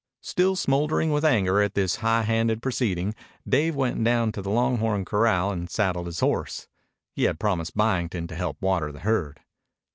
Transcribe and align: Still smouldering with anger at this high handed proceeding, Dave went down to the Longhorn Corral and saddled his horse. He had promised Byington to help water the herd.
Still 0.23 0.55
smouldering 0.55 1.11
with 1.11 1.23
anger 1.23 1.61
at 1.61 1.75
this 1.75 1.97
high 1.97 2.23
handed 2.23 2.59
proceeding, 2.59 3.13
Dave 3.47 3.75
went 3.75 4.03
down 4.03 4.31
to 4.31 4.41
the 4.41 4.49
Longhorn 4.49 5.05
Corral 5.05 5.51
and 5.51 5.69
saddled 5.69 6.07
his 6.07 6.21
horse. 6.21 6.67
He 7.13 7.25
had 7.25 7.39
promised 7.39 7.77
Byington 7.77 8.25
to 8.29 8.35
help 8.35 8.59
water 8.63 8.91
the 8.91 9.01
herd. 9.01 9.41